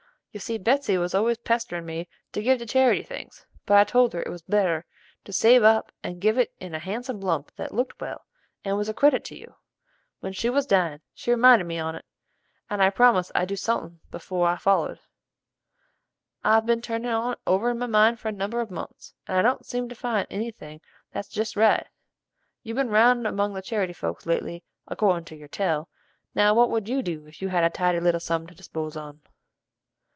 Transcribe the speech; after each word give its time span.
You 0.33 0.39
see 0.39 0.57
Betsey 0.57 0.97
was 0.97 1.13
always 1.13 1.39
pesterin' 1.39 1.83
me 1.85 2.07
to 2.31 2.41
give 2.41 2.59
to 2.59 2.65
charity 2.65 3.03
things; 3.03 3.45
but 3.65 3.75
I 3.77 3.83
told 3.83 4.13
her 4.13 4.21
it 4.23 4.29
was 4.31 4.41
better 4.41 4.85
to 5.25 5.33
save 5.33 5.61
up 5.61 5.91
and 6.03 6.21
give 6.21 6.37
it 6.37 6.53
in 6.57 6.73
a 6.73 6.79
handsome 6.79 7.19
lump 7.19 7.53
that 7.57 7.73
looked 7.73 7.99
well, 7.99 8.23
and 8.63 8.77
was 8.77 8.87
a 8.87 8.93
credit 8.93 9.25
to 9.25 9.37
you. 9.37 9.55
When 10.21 10.31
she 10.31 10.49
was 10.49 10.65
dyin' 10.65 11.01
she 11.13 11.31
reminded 11.31 11.65
me 11.65 11.79
on't, 11.79 12.05
and 12.69 12.81
I 12.81 12.91
promised 12.91 13.33
I'd 13.35 13.49
do 13.49 13.57
suthing 13.57 13.99
before 14.09 14.47
I 14.47 14.55
follered. 14.55 15.01
I've 16.45 16.65
been 16.65 16.79
turnin' 16.81 17.11
on't 17.11 17.39
over 17.45 17.71
in 17.71 17.79
my 17.79 17.87
mind 17.87 18.17
for 18.17 18.29
a 18.29 18.31
number 18.31 18.61
of 18.61 18.71
months, 18.71 19.13
and 19.27 19.37
I 19.37 19.41
don't 19.41 19.65
seem 19.65 19.89
to 19.89 19.95
find 19.95 20.27
any 20.29 20.51
thing 20.51 20.79
that's 21.11 21.27
jest 21.27 21.57
right. 21.57 21.87
You've 22.63 22.77
ben 22.77 22.87
round 22.87 23.27
among 23.27 23.53
the 23.53 23.61
charity 23.61 23.91
folks 23.91 24.25
lately 24.25 24.63
accordin' 24.87 25.25
to 25.25 25.35
your 25.35 25.49
tell, 25.49 25.89
now 26.33 26.53
what 26.53 26.69
would 26.69 26.87
you 26.87 27.01
do 27.03 27.27
if 27.27 27.41
you 27.41 27.49
had 27.49 27.65
a 27.65 27.69
tidy 27.69 27.99
little 27.99 28.21
sum 28.21 28.47
to 28.47 28.55
dispose 28.55 28.95
on?" 28.95 29.19